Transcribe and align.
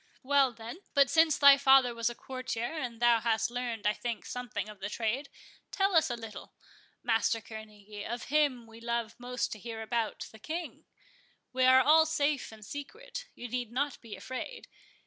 "Well, 0.23 0.51
then, 0.51 0.79
but 0.95 1.11
since 1.11 1.37
thy 1.37 1.57
father 1.59 1.93
was 1.93 2.09
a 2.09 2.15
courtier, 2.15 2.73
and 2.75 2.99
thou 2.99 3.19
hast 3.19 3.51
learned, 3.51 3.85
I 3.85 3.93
think, 3.93 4.25
something 4.25 4.67
of 4.67 4.79
the 4.79 4.89
trade, 4.89 5.29
tell 5.69 5.95
us 5.95 6.09
a 6.09 6.15
little, 6.15 6.55
Master 7.03 7.39
Kerneguy, 7.39 8.03
of 8.11 8.23
him 8.33 8.65
we 8.65 8.81
love 8.81 9.13
most 9.19 9.51
to 9.51 9.59
hear 9.59 9.83
about—the 9.83 10.39
King; 10.39 10.85
we 11.53 11.65
are 11.65 11.81
all 11.81 12.07
safe 12.07 12.51
and 12.51 12.65
secret, 12.65 13.27
you 13.35 13.47
need 13.47 13.71
not 13.71 14.01
be 14.01 14.15
afraid. 14.15 14.67